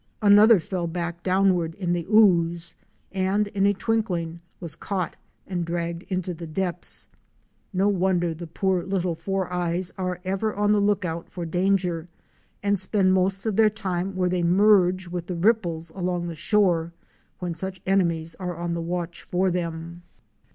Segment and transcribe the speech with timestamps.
[0.23, 2.73] Another fell back downward in the ooze,
[3.11, 7.05] and in a twinkling was caught and dragged into the depths.
[7.71, 12.07] No wonder the poor little four eyes are ever on the lookout for danger
[12.63, 16.93] and spend most of their time where they merge with the ripples along the shore,
[17.37, 20.01] when such enemies are on the watch for them!